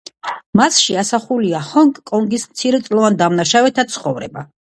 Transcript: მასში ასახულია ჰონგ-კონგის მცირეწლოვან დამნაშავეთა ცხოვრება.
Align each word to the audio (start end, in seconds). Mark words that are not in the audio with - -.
მასში 0.59 0.95
ასახულია 1.01 1.59
ჰონგ-კონგის 1.67 2.47
მცირეწლოვან 2.53 3.19
დამნაშავეთა 3.21 3.87
ცხოვრება. 3.97 4.45